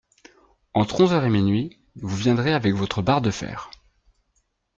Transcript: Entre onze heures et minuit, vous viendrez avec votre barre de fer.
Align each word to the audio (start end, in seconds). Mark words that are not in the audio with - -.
Entre 0.73 0.99
onze 1.01 1.13
heures 1.13 1.25
et 1.25 1.29
minuit, 1.29 1.77
vous 1.95 2.15
viendrez 2.15 2.53
avec 2.55 2.73
votre 2.73 3.03
barre 3.03 3.21
de 3.21 3.29
fer. 3.29 3.69